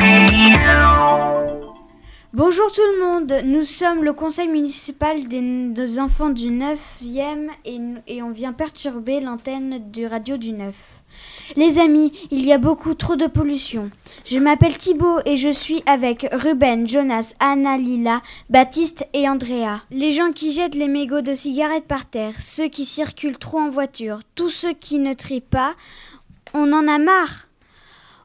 [0.00, 0.79] Yeah.
[2.32, 8.22] Bonjour tout le monde, nous sommes le conseil municipal des, enfants du 9e et, et
[8.22, 11.02] on vient perturber l'antenne du radio du 9.
[11.56, 13.90] Les amis, il y a beaucoup trop de pollution.
[14.24, 19.80] Je m'appelle Thibaut et je suis avec Ruben, Jonas, Anna, Lila, Baptiste et Andrea.
[19.90, 23.70] Les gens qui jettent les mégots de cigarettes par terre, ceux qui circulent trop en
[23.70, 25.74] voiture, tous ceux qui ne trient pas,
[26.54, 27.49] on en a marre.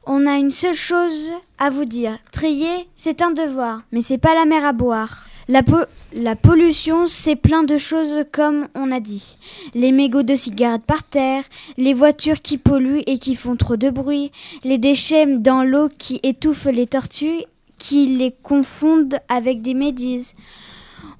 [0.06, 2.16] On a une seule chose à vous dire.
[2.30, 5.26] Trier, c'est un devoir, mais c'est pas la mer à boire.
[5.48, 9.36] La, po- la pollution, c'est plein de choses comme on a dit.
[9.74, 11.44] Les mégots de cigarettes par terre,
[11.76, 14.30] les voitures qui polluent et qui font trop de bruit,
[14.64, 17.42] les déchets dans l'eau qui étouffent les tortues,
[17.78, 20.32] qui les confondent avec des méduses.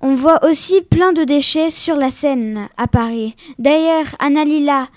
[0.00, 3.34] On voit aussi plein de déchets sur la Seine à Paris.
[3.58, 4.88] D'ailleurs, Annalila,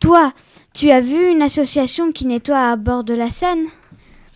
[0.00, 0.32] toi,
[0.76, 3.64] tu as vu une association qui nettoie à bord de la Seine?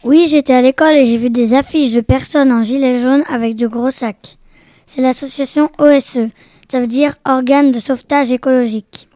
[0.05, 3.57] Oui, j'étais à l'école et j'ai vu des affiches de personnes en gilet jaune avec
[3.57, 4.39] de gros sacs.
[4.87, 6.31] C'est l'association OSE,
[6.67, 9.07] ça veut dire Organe de sauvetage écologique.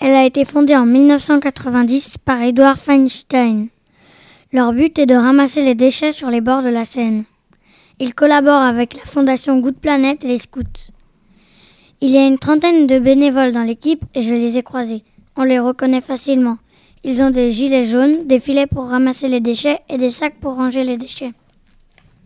[0.00, 3.68] Elle a été fondée en 1990 par Edward Feinstein.
[4.50, 7.24] Leur but est de ramasser les déchets sur les bords de la Seine.
[7.98, 10.62] Ils collaborent avec la fondation Good Planet et les scouts.
[12.00, 15.04] Il y a une trentaine de bénévoles dans l'équipe et je les ai croisés.
[15.40, 16.58] On les reconnaît facilement.
[17.04, 20.56] Ils ont des gilets jaunes, des filets pour ramasser les déchets et des sacs pour
[20.56, 21.30] ranger les déchets.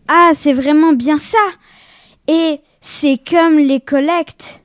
[0.07, 1.37] Ah, c'est vraiment bien ça
[2.27, 4.63] Et c'est comme les collectes.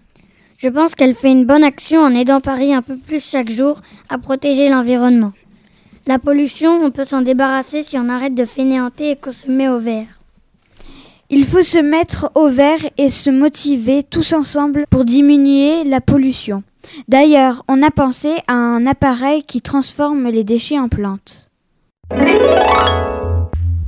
[0.63, 3.81] Je pense qu'elle fait une bonne action en aidant Paris un peu plus chaque jour
[4.09, 5.33] à protéger l'environnement.
[6.07, 9.69] La pollution, on peut s'en débarrasser si on arrête de fainéanter et qu'on se met
[9.69, 10.21] au vert.
[11.31, 16.63] Il faut se mettre au vert et se motiver tous ensemble pour diminuer la pollution.
[17.09, 21.51] D'ailleurs, on a pensé à un appareil qui transforme les déchets en plantes.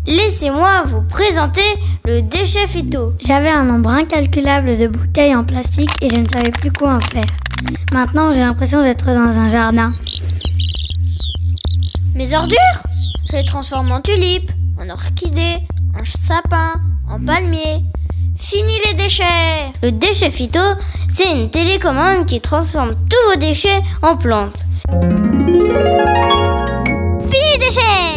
[0.07, 1.63] Laissez-moi vous présenter
[2.05, 3.15] le déchet phyto.
[3.25, 7.01] J'avais un nombre incalculable de bouteilles en plastique et je ne savais plus quoi en
[7.01, 7.25] faire.
[7.91, 9.93] Maintenant, j'ai l'impression d'être dans un jardin.
[12.15, 12.59] Mes ordures
[13.31, 15.61] Je les transforme en tulipes, en orchidées,
[15.99, 16.75] en sapin,
[17.11, 17.83] en palmier.
[18.37, 20.61] Fini les déchets Le déchet phyto,
[21.09, 24.67] c'est une télécommande qui transforme tous vos déchets en plantes.
[27.31, 28.14] Fini les déchets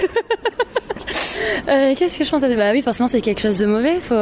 [1.97, 3.97] Qu'est-ce que je pense Bah oui, forcément, c'est quelque chose de mauvais.
[4.01, 4.15] Faut,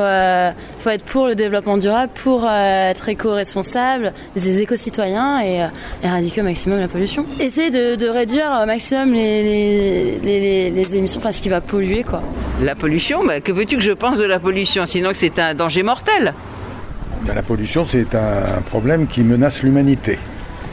[0.79, 5.67] faut être pour le développement durable, pour être éco-responsable, des éco-citoyens et
[6.03, 7.27] éradiquer au maximum la pollution.
[7.39, 12.23] Essayer de, réduire au maximum les émissions, enfin ce qui va polluer, quoi.
[12.63, 15.55] La pollution, bah, que veux-tu que je pense de la pollution Sinon que c'est un
[15.55, 16.33] danger mortel?
[17.31, 20.19] Ben, La pollution, c'est un problème qui menace l'humanité.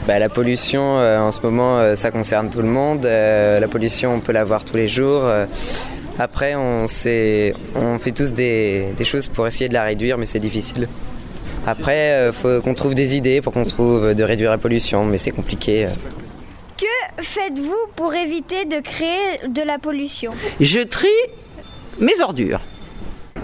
[0.08, 3.06] Bah, la pollution, euh, en ce moment, euh, ça concerne tout le monde.
[3.06, 5.22] Euh, la pollution, on peut la voir tous les jours.
[5.22, 5.46] Euh,
[6.18, 7.54] après, on, fait
[8.12, 10.88] tous des, des choses pour essayer de la réduire, mais c'est difficile.
[11.64, 15.18] Après, il faut qu'on trouve des idées pour qu'on trouve de réduire la pollution, mais
[15.18, 15.86] c'est compliqué.
[16.76, 20.32] Que faites-vous pour éviter de créer de la pollution?
[20.60, 21.06] Je trie
[22.00, 22.60] mes ordures.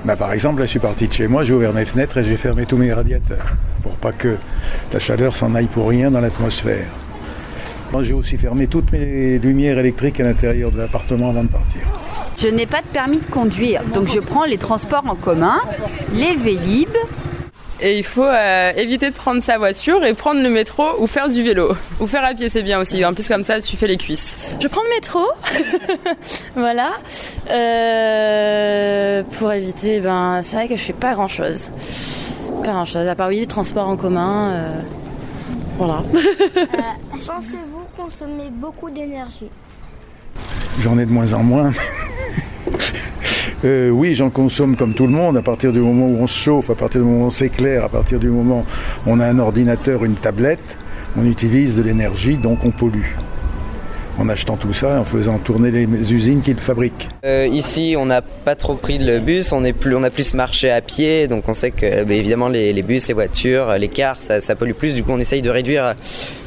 [0.04, 2.24] Ben, par exemple, là, je suis parti de chez moi, j'ai ouvert mes fenêtres et
[2.24, 4.36] j'ai fermé tous mes radiateurs pour pas que
[4.92, 6.86] la chaleur s'en aille pour rien dans l'atmosphère.
[8.02, 11.82] J'ai aussi fermé toutes mes lumières électriques à l'intérieur de l'appartement avant de partir.
[12.38, 15.60] Je n'ai pas de permis de conduire, donc je prends les transports en commun,
[16.12, 16.88] les Vélib.
[17.80, 21.28] Et il faut euh, éviter de prendre sa voiture et prendre le métro ou faire
[21.28, 21.76] du vélo.
[22.00, 23.04] Ou faire à pied, c'est bien aussi.
[23.04, 24.56] En plus, comme ça, tu fais les cuisses.
[24.60, 25.20] Je prends le métro,
[26.56, 26.92] voilà,
[27.50, 30.00] euh, pour éviter.
[30.00, 31.70] Ben, c'est vrai que je fais pas grand chose,
[32.62, 33.08] pas grand chose.
[33.08, 34.70] À part oui, les transports en commun, euh,
[35.76, 36.02] voilà.
[37.26, 39.50] Pensez-vous consommer beaucoup d'énergie?
[40.80, 41.72] J'en ai de moins en moins.
[43.64, 46.38] Euh, oui, j'en consomme comme tout le monde à partir du moment où on se
[46.38, 48.64] chauffe, à partir du moment où on s'éclaire, à partir du moment
[49.06, 50.76] où on a un ordinateur, une tablette,
[51.16, 53.14] on utilise de l'énergie, donc on pollue.
[54.16, 57.08] En achetant tout ça, en faisant tourner les usines qui le fabriquent.
[57.24, 60.80] Euh, ici, on n'a pas trop pris le bus, on, plus, a plus marché à
[60.80, 64.72] pied, donc on sait que bah, évidemment les, bus, les voitures, les cars, ça, pollue
[64.72, 64.94] plus.
[64.94, 65.94] Du coup, on essaye de réduire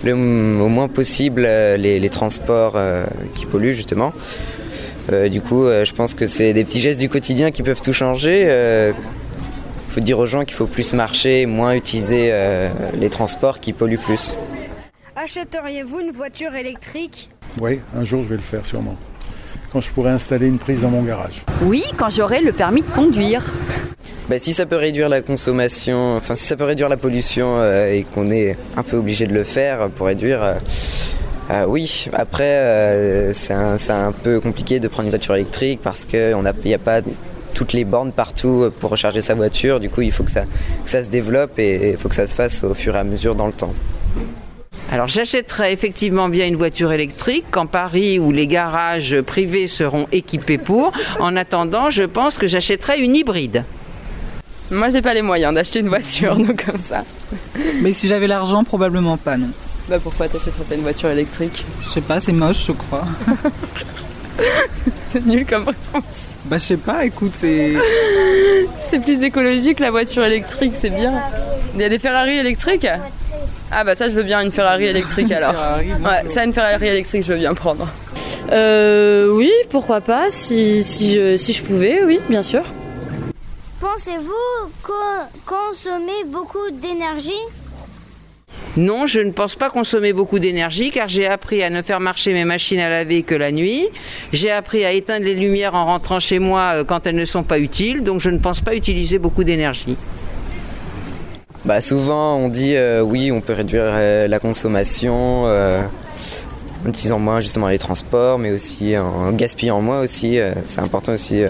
[0.05, 3.05] au moins possible euh, les, transports euh,
[3.35, 4.13] qui polluent justement.
[5.11, 7.81] Euh, du coup, euh, je pense que c'est des petits gestes du quotidien qui peuvent
[7.81, 8.43] tout changer.
[9.87, 12.69] Il faut dire aux gens qu'il faut plus marcher, moins utiliser euh,
[12.99, 14.35] les transports qui polluent plus.
[15.15, 17.31] Achèteriez-vous une voiture électrique?
[17.59, 18.95] Oui, un jour je vais le faire sûrement.
[19.73, 21.41] Quand je pourrai installer une prise dans mon garage.
[21.63, 23.43] Oui, quand j'aurai le permis de conduire.
[24.29, 27.91] Bah, si ça peut réduire la consommation, enfin si ça peut réduire la pollution euh,
[27.91, 30.53] et qu'on est un peu obligé de le faire pour réduire, euh,
[31.49, 32.07] euh, oui.
[32.13, 36.35] Après, euh, c'est un, peu compliqué de prendre une voiture électrique parce qu'il
[36.65, 37.01] n'y a pas
[37.53, 39.79] toutes les bornes partout pour recharger sa voiture.
[39.79, 42.27] Du coup, il faut que ça, que ça se développe et il faut que ça
[42.27, 43.73] se fasse au fur et à mesure dans le temps.
[44.89, 50.57] Alors j'achèterais effectivement bien une voiture électrique quand Paris où les garages privés seront équipés
[50.57, 50.93] pour.
[51.19, 53.65] En attendant, je pense que j'achèterais une hybride.
[54.71, 57.03] Moi, j'ai pas les moyens d'acheter une voiture, donc comme ça.
[57.81, 59.49] Mais si j'avais l'argent, probablement pas, non.
[59.89, 63.05] Bah pourquoi t'achèterais pas une voiture électrique Je sais pas, c'est moche, je crois.
[65.13, 66.03] C'est nul comme réponse.
[66.45, 67.73] bah, je sais pas, écoute, c'est.
[68.89, 71.13] C'est plus écologique la voiture électrique, c'est bien.
[71.73, 72.85] Il y a des Ferrari électriques
[73.71, 75.53] Ah bah ça je veux bien une Ferrari électrique alors.
[75.53, 77.87] Ferrari, ouais, ça une Ferrari électrique je veux bien prendre.
[78.51, 82.63] Euh, oui, pourquoi pas, si, si, je, si je pouvais, oui, bien sûr.
[83.79, 84.93] Pensez-vous co-
[85.45, 87.31] consommer beaucoup d'énergie?
[88.77, 92.31] Non, je ne pense pas consommer beaucoup d'énergie car j'ai appris à ne faire marcher
[92.31, 93.87] mes machines à laver que la nuit.
[94.33, 97.41] J'ai appris à éteindre les lumières en rentrant chez moi euh, quand elles ne sont
[97.41, 99.97] pas utiles, donc je ne pense pas utiliser beaucoup d'énergie.
[101.65, 107.41] Bah, souvent, on dit euh, oui, on peut réduire euh, la consommation en utilisant moins
[107.41, 110.37] justement les transports, mais aussi en gaspillant moins aussi.
[110.67, 111.49] c'est important aussi de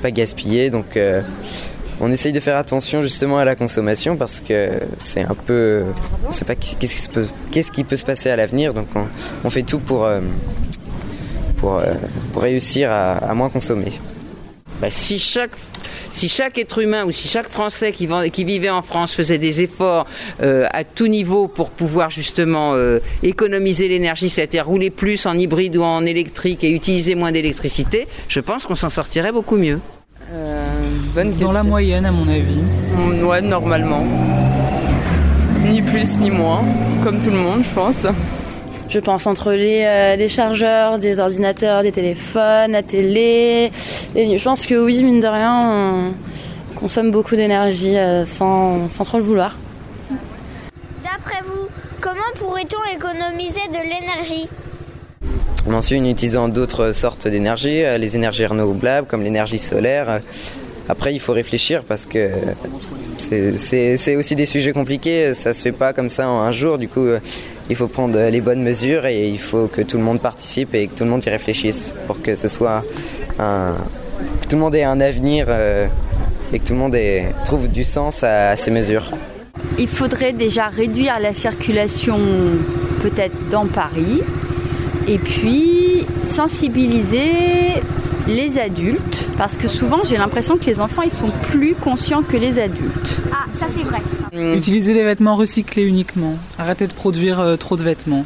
[0.00, 0.70] pas gaspiller.
[0.70, 0.98] Donc,
[2.00, 4.70] on essaye de faire attention justement à la consommation parce que
[5.00, 5.84] c'est un peu,
[6.26, 8.74] on sait pas qu'est-ce qui se peut, qu'est-ce qui peut se passer à l'avenir.
[8.74, 9.06] Donc, on,
[9.44, 10.20] on fait tout pour euh,
[11.58, 11.94] pour, euh,
[12.32, 13.92] pour réussir à, à moins consommer.
[14.80, 15.52] Bah, si chaque
[16.14, 18.06] si chaque être humain ou si chaque Français qui,
[18.44, 20.06] vivait en France faisait des efforts
[20.42, 25.76] euh, à tout niveau pour pouvoir justement euh, économiser l'énergie, c'est-à-dire rouler plus en hybride
[25.76, 29.80] ou en électrique et utiliser moins d'électricité, je pense qu'on s'en sortirait beaucoup mieux.
[30.30, 30.83] Euh,
[31.14, 31.48] bonne question.
[31.48, 32.60] Dans la moyenne, à mon avis.
[32.96, 34.04] Mm, Ouais, normalement.
[35.64, 36.62] Ni plus ni moins,
[37.02, 38.06] comme tout le monde, je pense.
[38.88, 43.72] Je pense entre les, euh, les chargeurs, des ordinateurs, des téléphones, la télé.
[44.14, 46.12] Et je pense que oui, mine de rien,
[46.76, 49.56] on consomme beaucoup d'énergie euh, sans, sans trop le vouloir.
[51.02, 51.66] D'après vous,
[52.00, 54.48] comment pourrait-on économiser de l'énergie?
[55.72, 60.20] Ensuite, en utilisant d'autres sortes d'énergie, euh, les énergies renouvelables comme l'énergie solaire.
[60.88, 62.28] Après, il faut réfléchir parce que
[63.18, 65.32] c'est- aussi des sujets compliqués.
[65.34, 66.78] Ça se fait pas comme ça en un jour.
[66.78, 67.18] Du coup, euh,
[67.70, 70.88] il faut prendre les bonnes mesures et il faut que tout le monde participe et
[70.88, 72.82] que tout le monde y réfléchisse pour que ce soit
[73.38, 75.86] que tout le monde ait un avenir euh,
[76.52, 76.96] et que tout le monde
[77.44, 79.10] trouve du sens à ces mesures.
[79.78, 82.18] Il faudrait déjà réduire la circulation
[83.02, 84.20] peut-être dans Paris
[85.08, 87.30] et puis sensibiliser
[88.26, 92.36] les adultes parce que souvent j'ai l'impression que les enfants ils sont plus conscients que
[92.36, 93.16] les adultes.
[93.32, 94.00] Ah, ça c'est vrai.
[94.56, 96.34] Utiliser des vêtements recyclés uniquement.
[96.58, 98.24] Arrêter de produire euh, trop de vêtements.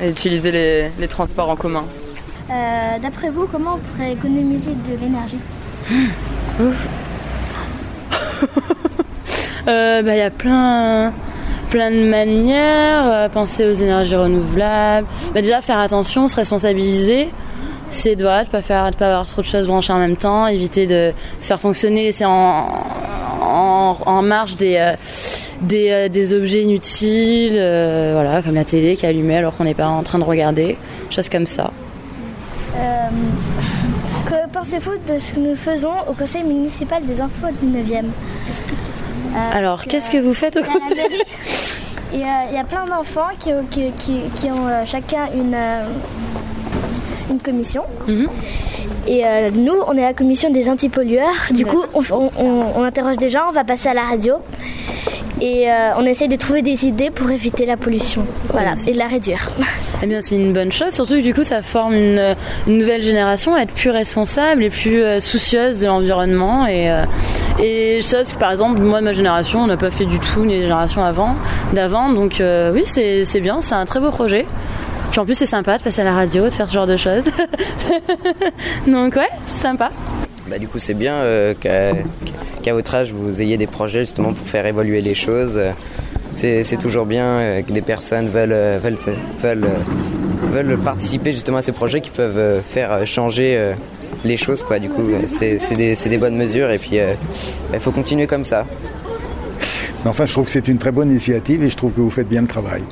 [0.00, 1.84] Et utiliser les, les transports en commun.
[2.50, 5.38] Euh, D'après vous, comment on pourrait économiser de l'énergie?
[9.66, 11.12] Euh, bah, Il y a plein,
[11.68, 13.28] plein de manières.
[13.30, 15.06] penser aux énergies renouvelables.
[15.34, 17.28] Bah, déjà, faire attention, se responsabiliser.
[17.90, 20.46] C'est de ne pas, faire, de pas avoir trop de choses branchées en même temps.
[20.46, 22.68] Éviter de faire fonctionner c'est en,
[23.42, 24.94] en, en marge des, euh,
[25.62, 29.64] des, euh, des objets inutiles, euh, voilà, comme la télé qui est allumée alors qu'on
[29.64, 30.76] n'est pas en train de regarder.
[31.10, 31.70] Choses comme ça.
[34.26, 38.04] Que pensez-vous de ce que nous faisons au conseil municipal des enfants du 9e
[39.52, 41.22] Alors, qu'est-ce que vous faites au conseil
[42.12, 45.56] Il y a plein d'enfants qui, qui, qui, qui, ont chacun une,
[47.30, 47.82] une commission.
[48.06, 48.28] Mhm.
[49.06, 49.22] Et
[49.54, 51.48] nous, on est la commission des antipollueurs.
[51.50, 52.30] Du coup, on, on,
[52.76, 54.34] on, interroge des gens, on va passer à la radio.
[55.40, 58.24] Et euh, on essaye de trouver des idées pour éviter la pollution.
[58.50, 59.48] Voilà, et de la réduire.
[60.02, 63.02] Eh bien, c'est une bonne chose, surtout que du coup, ça forme une, une nouvelle
[63.02, 66.66] génération à être plus responsable et plus euh, soucieuse de l'environnement.
[66.66, 67.04] Et, euh,
[67.60, 70.54] et chose que, par exemple, moi, ma génération, on n'a pas fait du tout, ni
[70.54, 71.36] les générations avant,
[71.72, 72.10] d'avant.
[72.10, 72.42] Donc,
[72.72, 74.44] oui, c'est bien, c'est un très beau projet.
[75.10, 76.96] Puis en plus, c'est sympa de passer à la radio, de faire ce genre de
[76.96, 77.24] choses.
[78.86, 79.90] Donc, ouais, c'est sympa.
[80.48, 81.22] Bah, du coup, c'est bien
[81.60, 85.60] qu'à votre âge, vous ayez des projets justement pour faire évoluer les choses.
[86.34, 88.98] C'est toujours bien que des personnes veulent, veulent,
[89.42, 89.68] veulent,
[90.52, 93.72] veulent, participer justement à ces projets qui peuvent faire changer
[94.24, 94.62] les choses.
[94.62, 94.78] Quoi.
[94.78, 96.98] Du coup, c'est des, des, bonnes mesures et puis
[97.72, 98.64] il faut continuer comme ça.
[100.04, 102.28] Enfin, je trouve que c'est une très bonne initiative et je trouve que vous faites
[102.28, 102.82] bien le travail.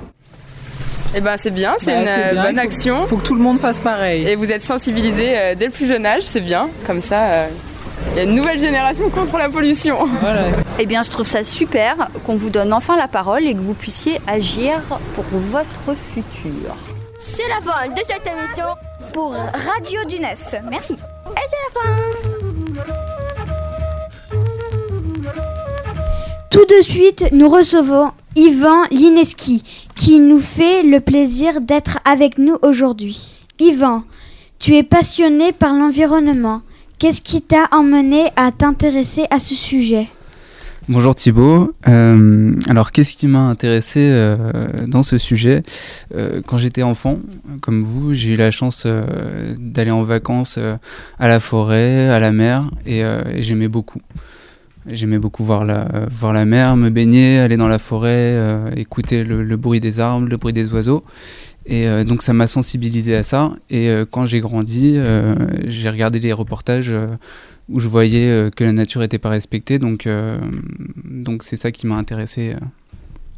[1.18, 3.04] Eh ben c'est bien, c'est bah, une bonne action.
[3.04, 4.28] Il faut que tout le monde fasse pareil.
[4.28, 6.68] Et vous êtes sensibilisés dès le plus jeune âge, c'est bien.
[6.86, 7.46] Comme ça,
[8.10, 9.96] il y a une nouvelle génération contre la pollution.
[10.20, 10.42] Voilà.
[10.78, 13.72] Eh bien, je trouve ça super qu'on vous donne enfin la parole et que vous
[13.72, 14.82] puissiez agir
[15.14, 16.76] pour votre futur.
[17.18, 18.66] C'est la fin de cette émission
[19.14, 20.54] pour Radio du Neuf.
[20.70, 20.92] Merci.
[20.92, 21.88] Et c'est la fin.
[26.50, 29.64] Tout de suite, nous recevons Yvan Lineski,
[29.94, 33.32] qui nous fait le plaisir d'être avec nous aujourd'hui.
[33.58, 34.04] Yvan,
[34.58, 36.60] tu es passionné par l'environnement.
[36.98, 40.08] Qu'est-ce qui t'a emmené à t'intéresser à ce sujet?
[40.86, 41.72] Bonjour Thibault.
[41.88, 44.36] Euh, alors qu'est-ce qui m'a intéressé euh,
[44.86, 45.62] dans ce sujet?
[46.14, 47.18] Euh, Quand j'étais enfant,
[47.62, 48.86] comme vous, j'ai eu la chance
[49.58, 50.58] d'aller en vacances
[51.18, 53.02] à la forêt, à la mer, et
[53.38, 54.00] j'aimais beaucoup.
[54.88, 59.24] J'aimais beaucoup voir la, voir la mer, me baigner, aller dans la forêt, euh, écouter
[59.24, 61.02] le, le, bruit des arbres, le bruit des oiseaux.
[61.66, 63.52] Et euh, donc ça m'a sensibilisé à ça.
[63.68, 64.96] Et euh, quand j'ai grandi,
[65.64, 66.94] j'ai regardé les reportages
[67.68, 69.78] où je voyais que la nature n'était pas respectée.
[69.80, 70.08] Donc
[71.04, 72.54] donc c'est ça qui m'a intéressé.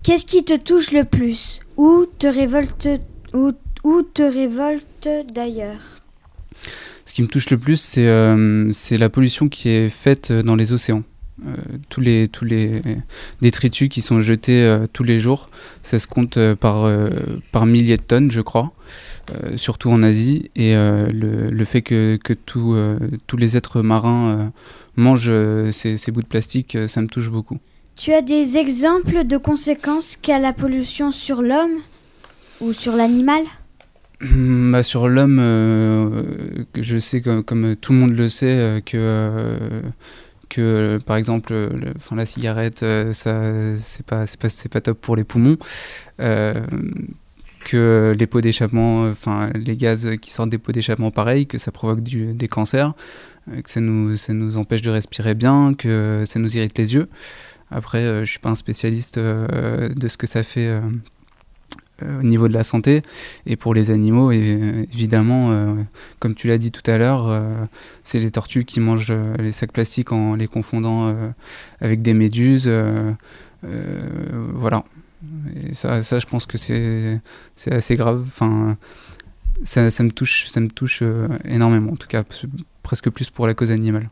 [0.02, 1.61] Qu'est-ce qui te touche le plus?
[1.78, 2.88] Ou te révolte,
[3.33, 3.52] ou,
[3.85, 5.97] ou te révolte d'ailleurs?
[7.07, 8.09] Ce qui me touche le plus, c'est
[8.73, 11.05] c'est la pollution qui est faite dans les océans.
[11.47, 11.54] Euh,
[11.88, 12.83] tous les tous les
[13.40, 15.49] détritus qui sont jetés euh, tous les jours,
[15.83, 16.90] ça se compte euh, par
[17.52, 18.73] par milliers de tonnes, je crois,
[19.57, 20.50] surtout en Asie.
[20.57, 22.76] Et le, le, fait que que tout,
[23.26, 24.52] tous les êtres marins
[24.97, 25.33] mangent
[25.71, 27.59] ces, ces, bouts de plastique, ça me touche beaucoup.
[27.97, 31.78] Tu as des exemples de conséquences qu'a la pollution sur l'homme
[32.61, 33.42] ou sur l'animal?
[34.21, 35.38] Bah, sur l'homme,
[36.75, 39.83] je sais comme, comme, tout le monde le sait que
[40.49, 45.00] que par exemple le, enfin, la cigarette euh, ça c'est pas c'est pas pas top
[45.00, 45.57] pour les poumons
[46.21, 46.55] euh,
[47.64, 51.73] que les pots d'échappement enfin les gaz qui sortent des pots d'échappement pareil que ça
[51.73, 52.95] provoque des cancers
[53.50, 56.95] euh, que ça nous ça nous empêche de respirer bien que ça nous irrite les
[56.95, 57.09] yeux.
[57.71, 60.81] Après je suis pas un spécialiste de ce que ça fait
[62.02, 63.02] au niveau de la santé
[63.47, 65.75] et pour les animaux et évidemment euh,
[66.21, 67.64] comme tu l'as dit tout à l'heure euh,
[68.05, 71.14] c'est les tortues qui mangent euh, les sacs plastiques en les confondant
[71.81, 72.71] avec des méduses
[73.62, 74.85] voilà.
[75.57, 77.21] Et ça, ça je pense que c'est
[77.71, 78.23] assez grave.
[78.26, 78.76] Enfin
[79.64, 81.02] ça, me touche ça me touche
[81.45, 82.23] énormément en tout cas
[82.83, 84.09] presque plus pour la cause animale.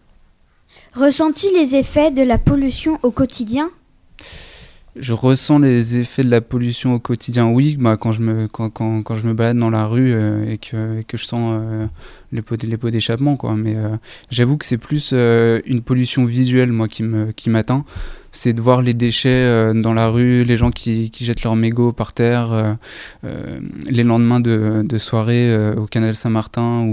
[0.95, 3.71] Ressens-tu les effets de la pollution au quotidien?
[4.99, 8.71] Je ressens les effets de la pollution au quotidien, oui, bah, quand, je me, quand,
[8.71, 11.59] quand, quand je me balade dans la rue euh, et, que, et, que, je sens
[11.61, 11.87] euh,
[12.33, 13.37] les pots, les pots d'échappement.
[13.37, 13.57] Quoi.
[13.57, 13.97] Mais euh,
[14.31, 17.33] j'avoue que c'est plus euh, une pollution visuelle moi, qui m'atteint.
[17.35, 17.51] Qui
[18.37, 21.93] c'est de voir les déchets euh, dans la rue, les gens qui, jettent leurs mégots
[21.93, 22.77] par terre,
[23.23, 26.87] les lendemains de, de soirée au canal Saint-Martin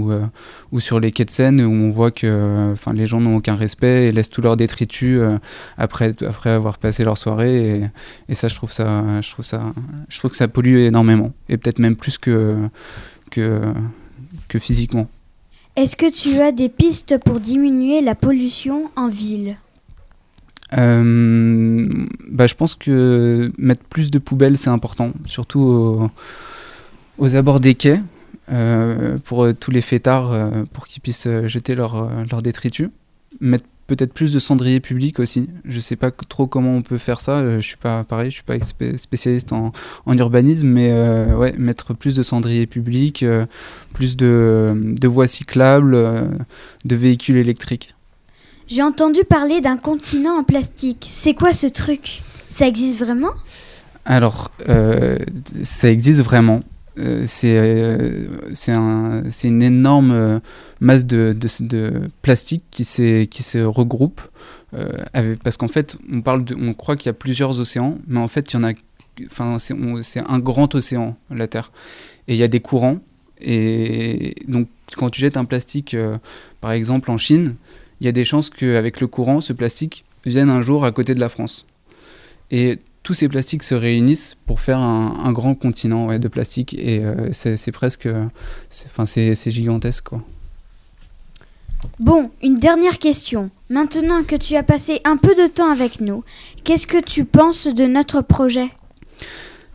[0.72, 3.54] ou, sur les quais de Seine où on voit que enfin les gens n'ont aucun
[3.54, 5.20] respect et laissent tous leurs détritus
[5.76, 7.60] après, après avoir passé leur soirée.
[7.62, 7.84] Et,
[8.30, 9.62] et, ça, je trouve ça, je trouve ça,
[10.08, 12.68] je trouve que ça pollue énormément et peut-être même plus que,
[13.30, 13.74] que,
[14.48, 15.08] que physiquement.
[15.76, 19.56] Est-ce que tu as des pistes pour diminuer la pollution en ville?
[20.76, 26.10] Euh, bah, Je pense que mettre plus de poubelles, c'est important, surtout
[27.18, 28.00] aux, abords des quais,
[28.50, 32.88] euh, pour tous les fêtards, euh, pour qu'ils puissent jeter leurs leur détritus.
[33.40, 35.48] Mettre peut-être plus de cendriers publics aussi.
[35.64, 37.58] Je sais pas trop comment on peut faire ça.
[37.58, 38.58] Je suis pas pareil, je suis pas
[38.96, 39.72] spécialiste en,
[40.06, 43.46] urbanisme, mais euh, ouais, mettre plus de cendriers publics, euh,
[43.92, 46.26] plus de, voies cyclables, euh,
[46.84, 47.93] de véhicules électriques.
[48.66, 51.06] J'ai entendu parler d'un continent en plastique.
[51.10, 52.22] C'est quoi ce truc?
[52.50, 53.32] Ça existe vraiment?
[54.04, 55.18] Alors, euh,
[55.62, 56.62] ça existe vraiment.
[56.96, 58.28] Euh, c'est euh,
[58.68, 60.40] un, une énorme
[60.80, 64.20] masse de, de, plastique qui, qui se regroupe.
[64.74, 68.20] euh, parce qu'en fait, on, parle de, on croit qu'il y a plusieurs océans, mais
[68.20, 68.54] en fait,
[70.02, 71.72] c'est un grand océan, la Terre.
[72.28, 72.98] Et il y a des courants.
[73.40, 76.16] Et donc, quand tu jettes un plastique, euh,
[76.60, 77.56] par exemple en Chine,
[78.00, 81.14] il y a des chances qu'avec le courant, ce plastique vienne un jour à côté
[81.14, 81.66] de la France.
[82.50, 86.74] Et tous ces plastiques se réunissent pour faire un, un grand continent ouais, de plastique.
[86.78, 88.08] Et euh, c'est presque.
[88.70, 90.22] c'est- Enfin, c'est gigantesque, quoi.
[92.00, 93.50] Bon, une dernière question.
[93.68, 96.24] Maintenant que tu as passé un peu de temps avec nous,
[96.64, 98.70] qu'est-ce que tu penses de notre projet?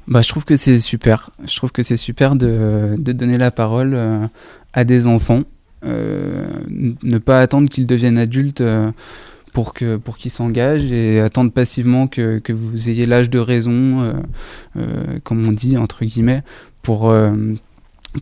[0.07, 1.29] Bah, je trouve que c'est super.
[1.45, 4.25] Je trouve que c'est super de, de donner la parole euh,
[4.73, 5.43] à des enfants.
[5.85, 8.91] Euh, ne pas attendre qu'ils deviennent adultes euh,
[9.53, 14.13] pour qu'ils s'engagent et attendre passivement que, vous ayez l'âge de raison,
[14.75, 16.43] euh, comme on dit entre guillemets,
[16.81, 17.13] pour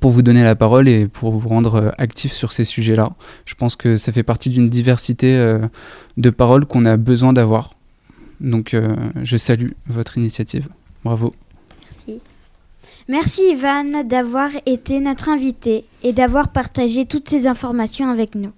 [0.01, 3.13] pour vous donner la parole et pour vous rendre actif sur ces sujets-là.
[3.45, 5.49] Je pense que ça fait partie d'une diversité
[6.17, 7.73] de paroles qu'on a besoin d'avoir.
[8.41, 8.75] Donc,
[9.23, 10.67] je salue votre initiative.
[11.05, 11.33] Bravo.
[13.09, 18.51] Merci Ivan d'avoir été notre invité et d'avoir partagé toutes ces informations avec nous.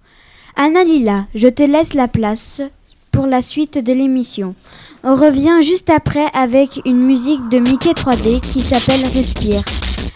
[0.55, 2.63] Anna Lila, je te laisse la place
[3.11, 4.55] pour la suite de l'émission.
[5.03, 9.61] On revient juste après avec une musique de Mickey 3D qui s'appelle Respire.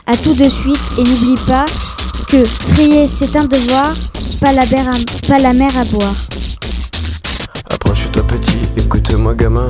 [0.07, 1.65] À tout de suite et n'oublie pas
[2.27, 3.93] que trier c'est un devoir,
[4.41, 6.15] pas la, mer à, pas la mer à boire.
[7.69, 9.69] Approche-toi petit, écoute-moi gamin.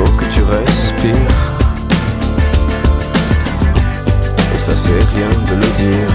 [0.00, 1.36] Faut que tu respires.
[4.54, 6.14] Et ça c'est rien de le dire.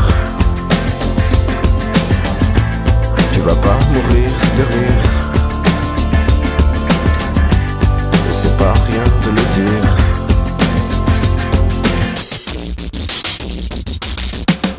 [3.31, 5.05] Tu vas pas mourir de rire.
[8.27, 10.14] Et c'est pas rien de le dire.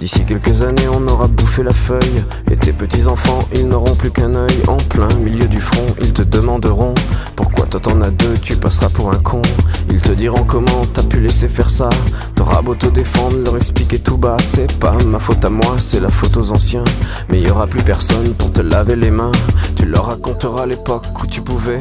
[0.07, 2.23] D'ici quelques années, on aura bouffé la feuille.
[2.49, 4.63] Et tes petits enfants, ils n'auront plus qu'un œil.
[4.69, 6.95] En plein milieu du front, ils te demanderont
[7.35, 9.43] Pourquoi toi t'en as deux, tu passeras pour un con.
[9.91, 11.91] Ils te diront comment t'as pu laisser faire ça.
[12.37, 14.37] T'auras beau te défendre, leur expliquer tout bas.
[14.45, 16.85] C'est pas ma faute à moi, c'est la faute aux anciens.
[17.29, 19.33] Mais y aura plus personne pour te laver les mains.
[19.75, 21.81] Tu leur raconteras l'époque où tu pouvais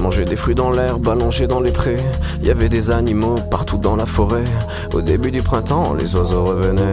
[0.00, 1.98] manger des fruits dans l'herbe, allongé dans les prés.
[2.42, 4.44] Y avait des animaux partout dans la forêt.
[4.94, 6.92] Au début du printemps, les oiseaux revenaient.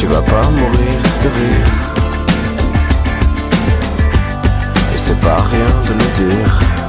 [0.00, 1.66] Tu vas pas mourir de rire.
[4.94, 6.79] Et c'est pas rien de le dire.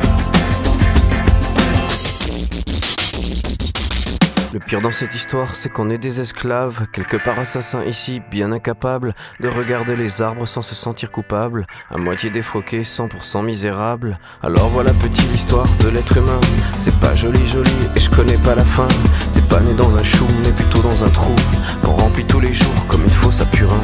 [4.54, 8.52] Le pire dans cette histoire, c'est qu'on est des esclaves, quelque part assassins ici, bien
[8.52, 14.20] incapables de regarder les arbres sans se sentir coupables, à moitié défroqués, 100% misérables.
[14.44, 16.42] Alors voilà petite histoire de l'être humain,
[16.82, 18.90] c'est pas joli joli et je connais pas la fin.
[19.34, 21.34] T'es pas né dans un chou, mais plutôt dans un trou,
[21.82, 23.82] qu'on remplit tous les jours comme une fosse à purin.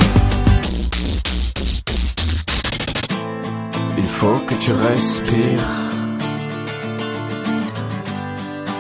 [3.98, 5.87] Il faut que tu respires.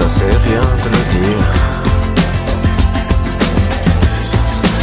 [0.00, 1.46] ça c'est rien de le dire.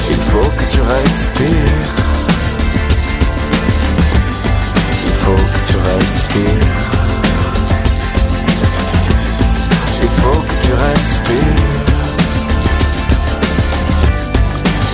[0.10, 1.88] Il faut que tu respires.
[5.08, 6.84] Il faut que tu respires.
[10.04, 11.64] Il faut que tu respires.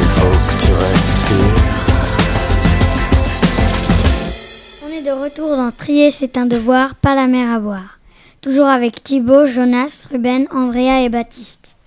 [0.02, 1.64] Il faut que tu respires.
[4.86, 8.03] On est de retour dans Trier, c'est un devoir, pas la mer à boire.
[8.44, 11.78] Toujours avec Thibaut, Jonas, Ruben, Andrea et Baptiste.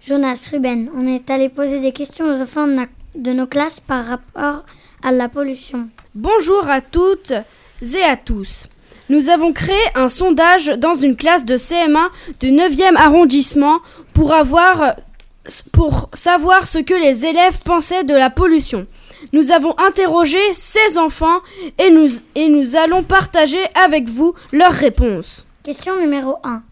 [0.00, 2.68] Jonas, Ruben, on est allé poser des questions aux enfants
[3.16, 4.64] de, nos classes par rapport
[5.02, 5.88] à la pollution.
[6.14, 7.32] Bonjour à toutes
[7.82, 8.68] et à tous.
[9.08, 13.80] Nous avons créé un sondage dans une classe de CM1 du 9e arrondissement
[14.14, 14.94] pour, avoir,
[15.72, 18.86] pour savoir ce que les élèves pensaient de la pollution.
[19.32, 21.40] Nous avons interrogé 16 enfants
[21.78, 25.48] et nous, et nous allons partager avec vous leurs réponses.
[25.62, 26.62] Question numéro 1.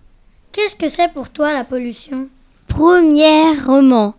[0.50, 2.26] Qu'est-ce que c'est pour toi la pollution?
[2.68, 4.14] Premièrement,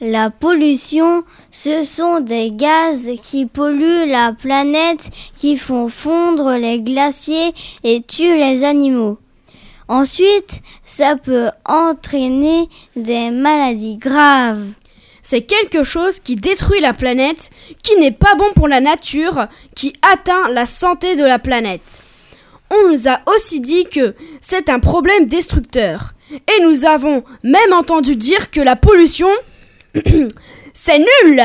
[0.00, 7.54] la pollution, ce sont des gaz qui polluent la planète, qui font fondre les glaciers
[7.84, 9.18] et tuent les animaux.
[9.86, 14.66] Ensuite, ça peut entraîner des maladies graves.
[15.22, 17.50] C'est quelque chose qui détruit la planète,
[17.84, 22.02] qui n'est pas bon pour la nature, qui atteint la santé de la planète.
[22.70, 26.14] On nous a aussi dit que c'est un problème destructeur.
[26.30, 29.28] Et nous avons même entendu dire que la pollution,
[30.74, 31.42] c'est nul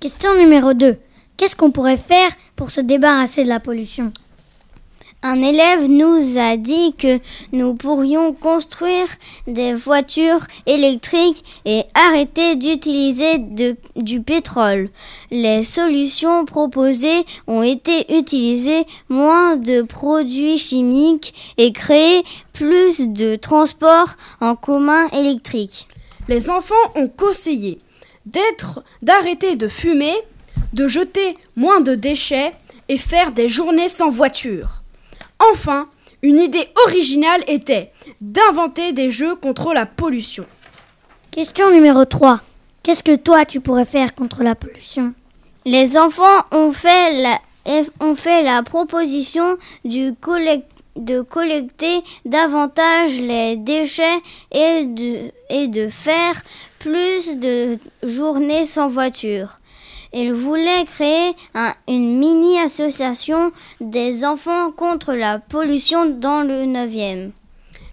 [0.00, 0.96] Question numéro 2.
[1.36, 4.12] Qu'est-ce qu'on pourrait faire pour se débarrasser de la pollution?
[5.26, 7.18] Un élève nous a dit que
[7.50, 9.06] nous pourrions construire
[9.46, 13.38] des voitures électriques et arrêter d'utiliser
[13.96, 14.90] du pétrole.
[15.30, 24.16] Les solutions proposées ont été utiliser moins de produits chimiques et créer plus de transports
[24.42, 25.88] en commun électriques.
[26.28, 27.78] Les enfants ont conseillé
[28.26, 30.16] d'être, d'arrêter de fumer,
[30.74, 32.52] de jeter moins de déchets
[32.90, 34.83] et faire des journées sans voiture.
[35.52, 35.88] Enfin,
[36.22, 40.46] une idée originale était d'inventer des jeux contre la pollution.
[41.30, 42.40] Question numéro 3.
[42.82, 45.14] Qu'est-ce que toi tu pourrais faire contre la pollution?
[45.64, 47.40] Les enfants ont fait la,
[48.42, 54.20] la proposition de collecter davantage les déchets
[54.52, 56.42] et de faire
[56.78, 59.58] plus de journées sans voiture.
[60.14, 63.50] Ils voulaient créer un- une mini-association
[63.80, 67.32] des enfants contre la pollution dans le 9e.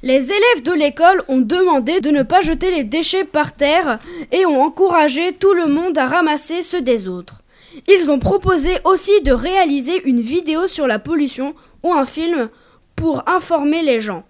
[0.04, 4.00] Les élèves de l'école ont demandé de ne pas jeter les déchets par terre
[4.32, 7.42] et ont encouragé tout le monde à ramasser ceux des autres.
[7.88, 11.54] Ils ont proposé aussi de réaliser une vidéo sur la pollution
[11.84, 12.50] ou un film
[12.96, 14.24] pour informer les gens.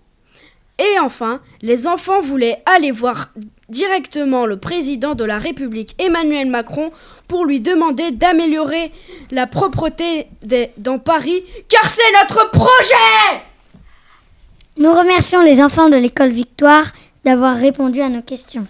[0.79, 3.33] Et enfin, les enfants voulaient aller voir
[3.71, 6.91] directement le président de la République Emmanuel Macron
[7.27, 8.91] pour lui demander d'améliorer
[9.31, 13.41] la propreté des- dans Paris car c'est notre projet!
[14.77, 16.91] Nous remercions les enfants de l'école Victoire
[17.25, 18.67] d'avoir répondu à nos questions.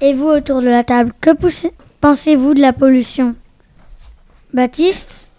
[0.00, 1.30] Et vous autour de la table, que
[2.00, 3.34] pensez-vous de la pollution?
[4.52, 5.30] Baptiste?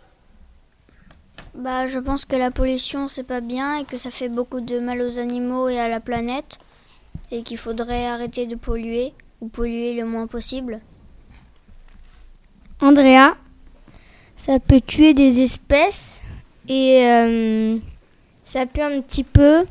[1.55, 4.79] Bah, je pense que la pollution c'est pas bien et que ça fait beaucoup de
[4.79, 6.57] mal aux animaux et à la planète
[7.31, 10.79] et qu'il faudrait arrêter de polluer ou polluer le moins possible.
[12.81, 13.35] Andrea
[14.35, 16.21] Ça peut tuer des espèces
[16.67, 17.77] et euh,
[18.45, 19.65] ça pue un petit peu.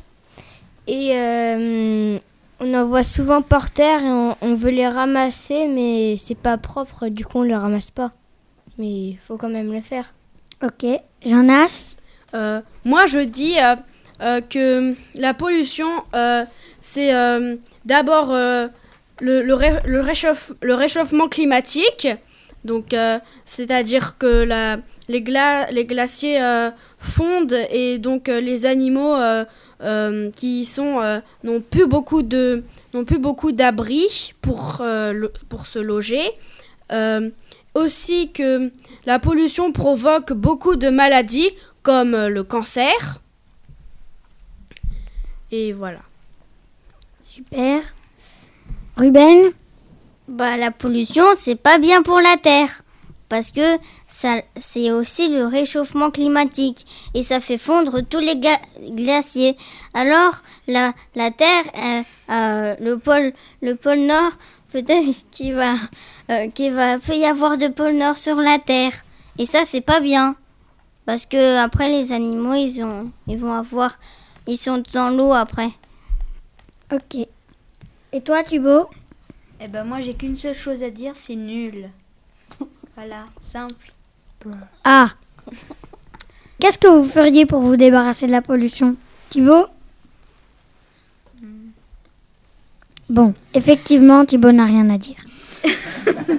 [0.87, 2.17] Et euh,
[2.59, 6.57] on en voit souvent par terre et on, on veut les ramasser, mais c'est pas
[6.57, 8.11] propre, du coup on les ramasse pas.
[8.77, 10.13] Mais il faut quand même le faire.
[10.63, 10.85] Ok.
[11.25, 11.95] Jonas?
[12.33, 13.75] Euh, moi, je dis euh, euh,
[14.49, 16.43] que la pollution, euh,
[16.81, 18.67] c'est euh, d'abord euh,
[19.19, 22.07] le, le, ré- le réchauffe- le réchauffement climatique.
[22.65, 24.77] Donc, euh, c'est-à-dire que la,
[25.07, 29.45] les, gla- les glaciers euh, fondent et donc euh, les animaux euh,
[29.83, 35.27] euh, qui y sont euh, n'ont plus beaucoup de n'ont plus beaucoup d'abris pour euh,
[35.49, 36.23] pour se loger.
[36.91, 37.29] Euh,
[37.75, 38.71] aussi que
[39.05, 41.51] la pollution provoque beaucoup de maladies
[41.83, 43.21] comme euh, le cancer.
[45.51, 45.99] Et voilà.
[47.21, 47.81] Super.
[48.97, 49.51] Ruben
[50.27, 52.81] Bah, la pollution, c'est pas bien pour la Terre.
[53.29, 58.61] Parce que ça, c'est aussi le réchauffement climatique et ça fait fondre tous les ga-
[58.91, 59.57] glaciers.
[59.93, 60.35] Alors,
[60.67, 64.31] la, la Terre, euh, euh, le pôle, le pôle Nord,
[64.71, 65.73] peut-être qu'il va,
[66.29, 68.93] euh, qu'il va, peut y avoir de pôle Nord sur la Terre.
[69.37, 70.35] Et ça, c'est pas bien.
[71.05, 73.99] Parce que après, les animaux, ils ont, ils vont avoir,
[74.47, 75.69] ils sont dans l'eau après.
[76.91, 77.27] Ok.
[78.13, 78.89] Et toi, Thibaut
[79.59, 81.89] Eh ben moi j'ai qu'une seule chose à dire, c'est nul.
[82.95, 83.91] voilà, simple.
[84.83, 85.09] Ah
[86.59, 88.95] Qu'est-ce que vous feriez pour vous débarrasser de la pollution
[89.29, 89.67] Thibaut
[93.09, 95.15] Bon, effectivement, Thibaut n'a rien à dire.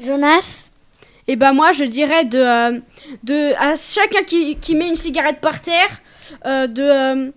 [0.00, 0.72] Jonas
[1.28, 2.78] Et ben moi je dirais de, euh,
[3.24, 5.88] de à chacun qui, qui met une cigarette par terre
[6.46, 7.30] euh, de euh,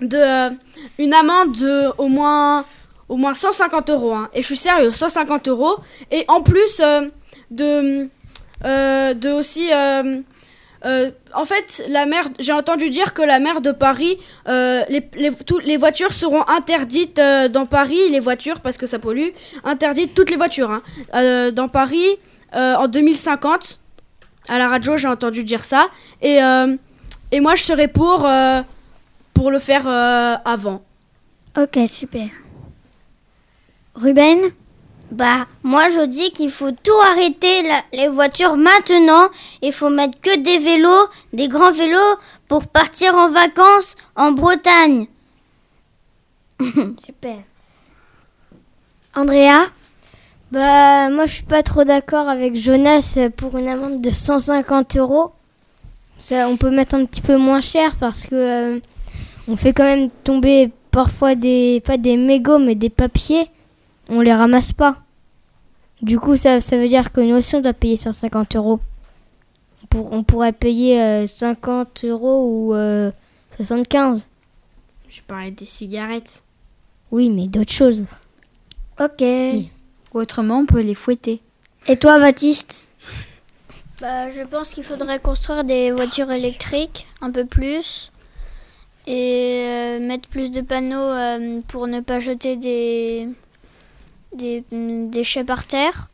[0.00, 0.56] de
[0.98, 2.64] une amende de au moins
[3.08, 4.12] au moins 150 euros.
[4.12, 4.28] hein.
[4.34, 5.76] Et je suis sérieux, 150 euros.
[6.10, 6.80] Et en plus
[7.50, 8.08] de
[8.62, 9.70] de aussi
[11.34, 15.58] en fait, la maire, j'ai entendu dire que la maire de Paris, les, les, tout-
[15.58, 19.28] les voitures seront interdites dans Paris, les voitures parce que ça pollue,
[19.64, 21.50] interdites toutes les voitures hein.
[21.52, 22.06] Dans Paris
[22.54, 23.78] euh, en 2050.
[24.48, 25.88] À la radio, j'ai entendu dire ça.
[26.22, 26.76] Et, euh,
[27.32, 28.62] et moi, je serais pour, euh,
[29.50, 29.86] le faire
[30.44, 30.82] avant.
[31.56, 32.28] Ok, super.
[33.94, 34.40] Ruben?
[35.10, 39.28] Bah, moi je dis qu'il faut tout arrêter les voitures maintenant.
[39.62, 45.06] Il faut mettre que des vélos, des grands vélos pour partir en vacances en Bretagne.
[47.04, 47.38] Super.
[49.14, 49.70] Andrea?
[50.50, 55.32] Bah, moi, je suis pas trop d'accord avec Jonas pour une amende de 150 euros.
[56.18, 58.80] Ça, on peut mettre un petit peu moins cher parce que euh,
[59.46, 63.46] on fait quand même tomber parfois des pas des mégots mais des papiers.
[64.08, 64.96] On les ramasse pas.
[66.00, 68.80] Du coup, ça, ça veut dire que nous aussi on doit payer 150 euros.
[69.82, 73.10] On, pour- on pourrait payer euh, 50 euros ou euh,
[73.58, 74.24] 75.
[75.10, 76.42] Je parlais des cigarettes.
[77.12, 78.04] Oui, mais d'autres choses.
[78.98, 79.22] Ok.
[80.14, 81.40] Ou autrement, on peut les fouetter.
[81.86, 82.88] Et toi, Baptiste
[84.00, 88.10] Bah, je pense qu'il faudrait construire des voitures électriques un peu plus
[89.06, 93.28] et euh, mettre plus de panneaux euh, pour ne pas jeter des,
[94.34, 96.08] des mm, déchets par terre.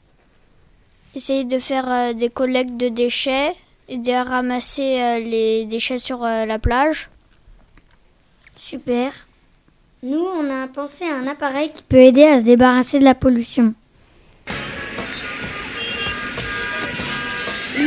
[1.14, 3.54] Essayer de faire euh, des collectes de déchets
[3.88, 7.10] et de ramasser euh, les déchets sur euh, la plage.
[8.56, 9.12] Super.
[10.02, 13.14] Nous, on a pensé à un appareil qui peut aider à se débarrasser de la
[13.14, 13.74] pollution.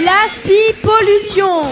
[0.08, 1.64] L'aspi pollution.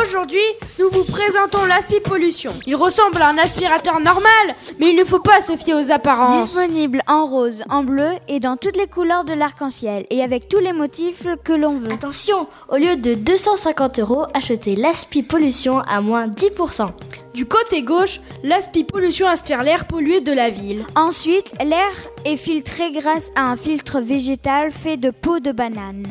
[0.00, 0.38] Aujourd'hui,
[0.78, 2.54] nous vous présentons l'aspi pollution.
[2.64, 6.44] Il ressemble à un aspirateur normal, mais il ne faut pas se fier aux apparences.
[6.44, 10.60] Disponible en rose, en bleu et dans toutes les couleurs de l'arc-en-ciel et avec tous
[10.60, 11.90] les motifs que l'on veut.
[11.90, 16.88] Attention, au lieu de 250 euros, achetez l'Aspi Pollution à moins 10%.
[17.34, 20.84] Du côté gauche, l'aspi pollution aspire l'air pollué de la ville.
[20.94, 21.90] Ensuite, l'air
[22.24, 26.06] est filtré grâce à un filtre végétal fait de peau de banane.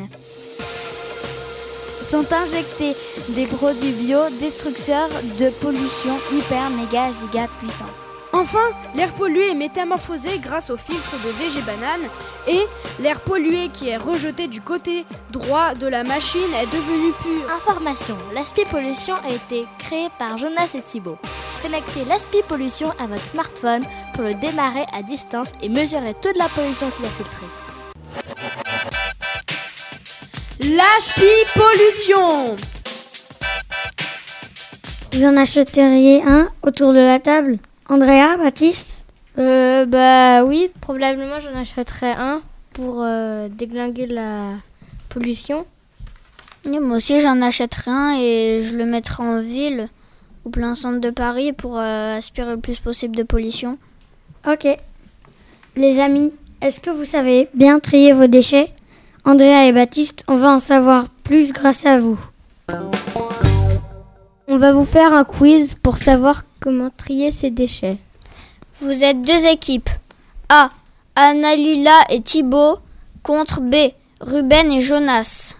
[2.10, 2.96] Sont injectés
[3.28, 7.84] des produits bio destructeurs de pollution hyper méga giga puissants.
[8.32, 12.08] Enfin, l'air pollué est métamorphosé grâce au filtre de VG Banane
[12.48, 12.66] et
[12.98, 17.48] l'air pollué qui est rejeté du côté droit de la machine est devenu pur.
[17.56, 21.18] Information, l'Aspi Pollution a été créé par Jonas et Thibault.
[21.62, 26.48] Connectez l'Aspi Pollution à votre smartphone pour le démarrer à distance et mesurer toute la
[26.48, 27.69] pollution qu'il a filtrée.
[30.76, 32.56] L'aspi pollution
[35.12, 37.58] Vous en achèteriez un autour de la table?
[37.88, 39.06] Andrea, Baptiste?
[39.38, 44.44] Euh, bah oui, probablement j'en achèterais un pour euh, déglinguer la
[45.08, 45.66] pollution.
[46.66, 49.88] Et moi aussi, j'en achèterai un et je le mettrai en ville,
[50.44, 53.76] au plein centre de Paris, pour euh, aspirer le plus possible de pollution.
[54.46, 54.68] Ok.
[55.74, 58.72] Les amis, est-ce que vous savez bien trier vos déchets?
[59.24, 62.18] Andrea et Baptiste, on va en savoir plus grâce à vous.
[64.48, 67.98] On va vous faire un quiz pour savoir comment trier ces déchets.
[68.80, 69.90] Vous êtes deux équipes.
[70.48, 70.70] A.
[71.16, 72.78] Annalila et Thibaut
[73.22, 73.74] contre B.
[74.20, 75.54] Ruben et Jonas.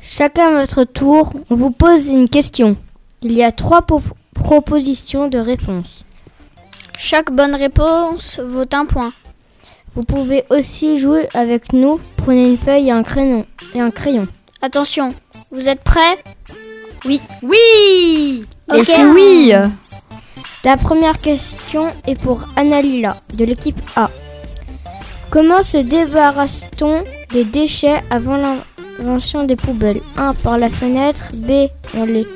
[0.00, 2.76] Chacun à votre tour, on vous pose une question.
[3.22, 4.02] Il y a trois po-
[4.34, 6.04] propositions de réponse.
[6.98, 9.12] Chaque bonne réponse vaut un point.
[9.94, 12.00] Vous pouvez aussi jouer avec nous.
[12.16, 13.44] Prenez une feuille et un crayon.
[13.74, 14.26] Et un crayon.
[14.62, 15.10] Attention,
[15.50, 16.18] vous êtes prêts?
[17.04, 17.20] Oui.
[17.42, 18.90] Oui Ok.
[19.12, 19.52] oui
[20.64, 24.08] La première question est pour Annalila de l'équipe A.
[25.30, 27.02] Comment se débarrasse-t-on
[27.32, 30.00] des déchets avant l'invention des poubelles?
[30.16, 30.34] 1.
[30.34, 31.30] Par la fenêtre.
[31.34, 31.68] B.
[31.96, 32.26] On les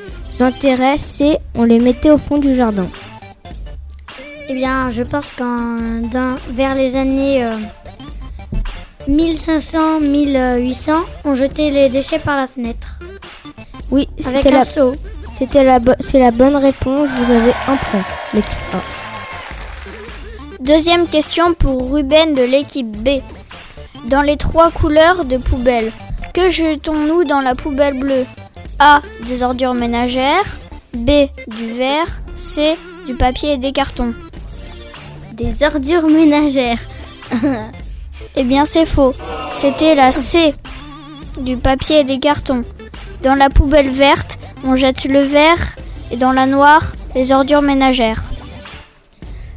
[0.40, 0.99] enterrait.
[0.99, 1.38] C.
[1.55, 2.87] On les mettait au fond du jardin.
[4.49, 5.77] Eh bien, je pense qu'en
[6.51, 7.57] vers les années euh,
[9.09, 10.93] 1500-1800,
[11.25, 12.99] on jetait les déchets par la fenêtre.
[13.91, 14.95] Oui, Avec c'était un la, seau.
[15.39, 17.09] c'était la, c'est la bonne réponse.
[17.21, 18.05] Vous avez un point,
[18.35, 18.79] l'équipe A.
[20.61, 23.21] Deuxième question pour Ruben de l'équipe B.
[24.07, 25.91] Dans les trois couleurs de poubelle,
[26.35, 28.27] que jetons-nous dans la poubelle bleue?
[28.79, 29.01] A.
[29.27, 30.59] Des ordures ménagères.
[30.95, 31.11] B.
[31.49, 32.21] Du verre.
[32.37, 32.77] C.
[33.07, 34.13] Du papier et des cartons.
[35.37, 36.81] Des ordures ménagères.
[38.38, 39.14] Eh bien, c'est faux.
[39.53, 40.55] C'était la C.
[41.40, 42.64] du papier et des cartons.
[43.22, 45.75] Dans la poubelle verte, on jette le verre
[46.11, 48.22] et dans la noire, les ordures ménagères.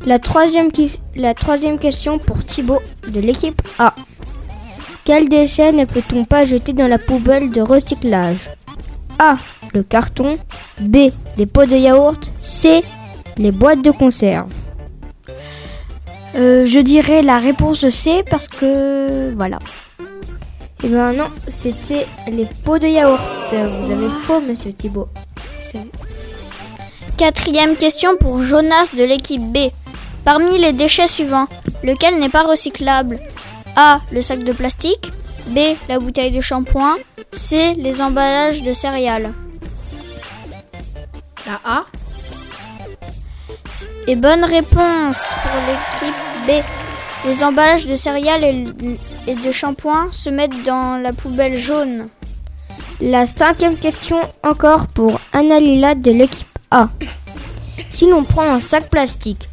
[0.05, 3.93] La troisième, qui- la troisième question pour Thibaut de l'équipe A.
[5.05, 8.49] Quels déchets ne peut-on pas jeter dans la poubelle de recyclage?
[9.19, 9.35] A.
[9.73, 10.37] Le carton.
[10.81, 11.11] B.
[11.37, 12.31] Les pots de yaourt.
[12.43, 12.81] C.
[13.37, 14.49] Les boîtes de conserve.
[16.35, 19.59] Euh, je dirais la réponse C parce que voilà.
[20.83, 23.21] Eh ben non, c'était les pots de yaourt.
[23.51, 25.09] Vous avez faux, monsieur Thibaut.
[27.17, 29.71] Quatrième question pour Jonas de l'équipe B.
[30.23, 31.47] Parmi les déchets suivants,
[31.83, 33.19] lequel n'est pas recyclable?
[33.75, 33.99] A.
[34.11, 35.11] Le sac de plastique.
[35.47, 35.75] B.
[35.89, 36.95] La bouteille de shampoing.
[37.33, 37.73] C.
[37.77, 39.33] Les emballages de céréales.
[41.45, 41.85] La A.
[44.07, 46.15] Et bonne réponse pour l'équipe
[46.47, 46.63] B.
[47.27, 52.07] Les emballages de céréales et, de shampoing se mettent dans la poubelle jaune.
[53.01, 56.89] La cinquième question encore pour Annalila de l'équipe A.
[57.91, 59.49] Si l'on prend un sac plastique,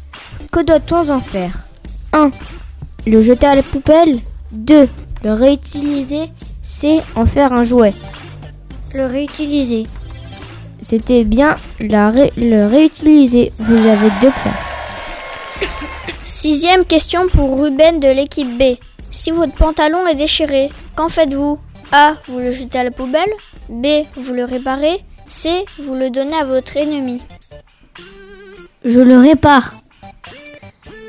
[0.51, 1.67] que doit-on en faire?
[2.13, 2.31] 1.
[3.05, 4.19] Le jeter à la poubelle
[4.51, 4.87] 2.
[5.23, 6.29] Le réutiliser
[6.61, 7.01] C.
[7.15, 7.93] En faire un jouet
[8.93, 9.87] Le réutiliser.
[10.89, 13.51] C'était bien la ré- le réutiliser.
[13.59, 15.67] Vous avez deux points.
[16.23, 18.77] Sixième question pour Ruben de l'équipe B.
[19.11, 21.59] Si votre pantalon est déchiré, qu'en faites-vous?
[21.91, 22.13] A.
[22.29, 23.29] Vous le jetez à la poubelle.
[23.67, 24.05] B.
[24.15, 25.03] Vous le réparez.
[25.27, 25.65] C.
[25.77, 27.21] Vous le donnez à votre ennemi.
[28.85, 29.73] Je le répare.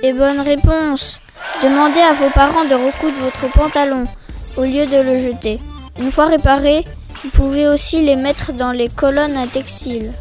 [0.03, 1.21] Et bonne réponse.
[1.63, 4.03] Demandez à vos parents de recoudre votre pantalon
[4.57, 5.61] au lieu de le jeter.
[6.01, 6.85] Une fois réparé,
[7.23, 10.13] vous pouvez aussi les mettre dans les colonnes à textiles.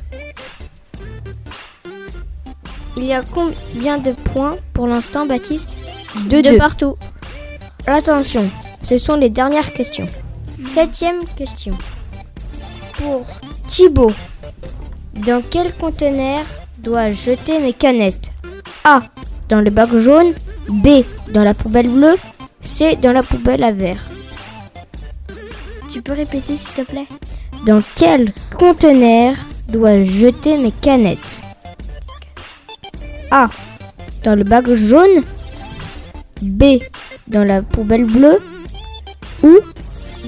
[2.95, 5.77] Il y a combien de points pour l'instant, Baptiste?
[6.29, 6.57] De deux.
[6.57, 6.97] partout.
[7.85, 8.49] Attention,
[8.81, 10.07] ce sont les dernières questions.
[10.73, 11.77] Septième question.
[12.97, 13.25] Pour
[13.67, 14.11] Thibaut,
[15.13, 16.43] dans quel conteneur
[16.79, 18.31] dois-je jeter mes canettes?
[18.83, 19.01] A.
[19.49, 20.33] Dans le bac jaune.
[20.67, 21.03] B.
[21.31, 22.17] Dans la poubelle bleue.
[22.61, 22.97] C.
[23.01, 24.03] Dans la poubelle à verre.
[25.89, 27.07] Tu peux répéter s'il te plaît?
[27.65, 29.35] Dans quel conteneur
[29.69, 31.41] dois-je jeter mes canettes?
[33.31, 33.49] A.
[34.23, 35.23] Dans le bac jaune.
[36.41, 36.79] B.
[37.27, 38.39] Dans la poubelle bleue.
[39.43, 39.57] Ou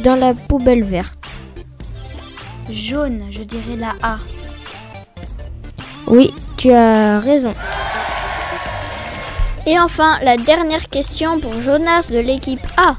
[0.04, 1.38] dans la poubelle verte.
[2.70, 4.18] Jaune, je dirais la A.
[6.08, 7.54] Oui, tu as raison.
[9.68, 12.96] Et enfin, la dernière question pour Jonas de l'équipe A.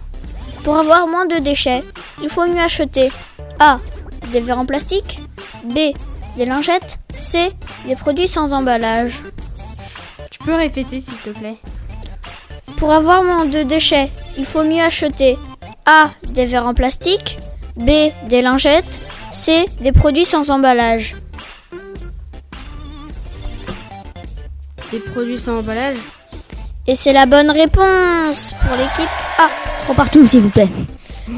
[0.64, 1.82] Pour avoir moins de déchets,
[2.22, 3.10] il faut mieux acheter
[3.58, 3.78] A.
[4.30, 5.20] Des verres en plastique.
[5.64, 5.78] B.
[6.36, 6.98] Des lingettes.
[7.16, 7.52] C.
[7.86, 9.22] Des produits sans emballage.
[10.30, 11.56] Tu peux répéter s'il te plaît
[12.76, 15.38] Pour avoir moins de déchets, il faut mieux acheter
[15.86, 16.10] A.
[16.28, 17.38] Des verres en plastique.
[17.76, 18.10] B.
[18.28, 19.00] Des lingettes.
[19.32, 19.66] C.
[19.80, 21.16] Des produits sans emballage.
[24.90, 25.96] Des produits sans emballage?
[26.86, 29.69] Et c'est la bonne réponse pour l'équipe A.
[29.82, 30.68] Trois partout, s'il vous plaît.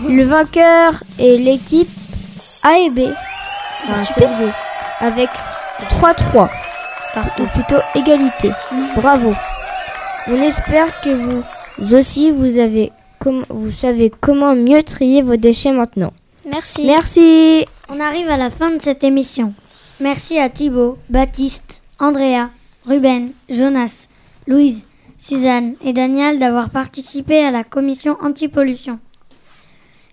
[0.08, 1.88] Le vainqueur est l'équipe
[2.62, 3.00] A et B.
[4.06, 4.38] Super.
[4.38, 4.50] deux,
[5.00, 5.28] Avec
[6.00, 6.48] 3-3.
[7.40, 8.50] Ou plutôt égalité.
[8.96, 9.34] Bravo.
[10.28, 15.72] On espère que vous aussi, vous, avez com- vous savez comment mieux trier vos déchets
[15.72, 16.12] maintenant.
[16.48, 16.86] Merci.
[16.86, 17.66] Merci.
[17.88, 19.52] On arrive à la fin de cette émission.
[20.00, 22.48] Merci à Thibaut, Baptiste, Andrea,
[22.86, 24.08] Ruben, Jonas,
[24.46, 24.86] Louise,
[25.22, 28.98] Suzanne et Daniel d'avoir participé à la commission anti-pollution.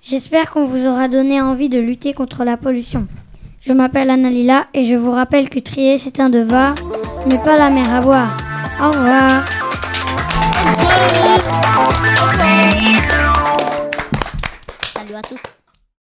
[0.04, 3.08] J'espère qu'on vous aura donné envie de lutter contre la pollution.
[3.60, 6.76] Je m'appelle Annalila et je vous rappelle que trier c'est un devoir,
[7.26, 8.38] mais pas la mer à boire.
[8.80, 9.46] Au revoir.